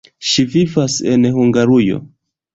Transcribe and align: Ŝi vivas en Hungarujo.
Ŝi 0.27 0.45
vivas 0.53 0.95
en 1.13 1.29
Hungarujo. 1.37 2.03